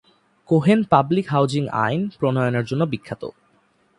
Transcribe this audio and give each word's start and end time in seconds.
Cohen 0.49 0.79
"public 0.89 1.25
housing 1.27 1.63
আইন" 1.85 2.01
প্রণয়নের 2.17 2.65
জন্যে 2.65 2.85
বিখ্যাত। 2.85 3.23